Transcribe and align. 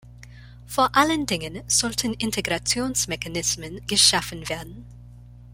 Vor 0.65 0.95
allen 0.95 1.27
Dingen 1.27 1.61
sollten 1.67 2.15
Integrationsmechanismen 2.15 3.85
geschaffen 3.85 4.49
werden. 4.49 4.87